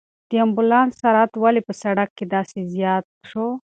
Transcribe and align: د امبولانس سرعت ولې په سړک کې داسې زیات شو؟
د 0.29 0.31
امبولانس 0.45 0.91
سرعت 1.01 1.31
ولې 1.37 1.61
په 1.67 1.73
سړک 1.83 2.09
کې 2.17 2.25
داسې 2.35 2.59
زیات 2.73 3.05
شو؟ 3.29 3.47